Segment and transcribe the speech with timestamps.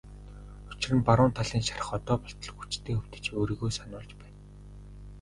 [0.71, 4.39] Учир нь баруун талын шарх одоо болтол хүчтэй өвдөж өөрийгөө сануулж байна.